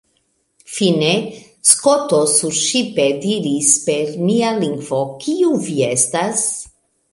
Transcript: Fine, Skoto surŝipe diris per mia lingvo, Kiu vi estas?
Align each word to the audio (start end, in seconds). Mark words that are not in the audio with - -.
Fine, 0.75 1.09
Skoto 1.71 2.21
surŝipe 2.31 3.05
diris 3.27 3.71
per 3.85 4.17
mia 4.25 4.49
lingvo, 4.65 5.05
Kiu 5.27 5.55
vi 5.69 5.79
estas? 5.93 6.45